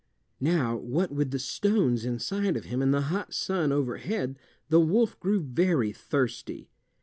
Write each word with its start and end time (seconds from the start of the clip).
Now 0.39 0.77
what 0.77 1.11
with 1.11 1.29
the 1.29 1.37
stones 1.37 2.05
inside 2.05 2.57
of 2.57 2.65
him 2.65 2.81
and 2.81 2.91
the 2.91 3.01
hot 3.13 3.35
sun 3.35 3.71
overhead 3.71 4.39
the 4.67 4.79
wolf 4.79 5.19
grew 5.19 5.39
very 5.41 5.91
thirsty. 5.91 6.71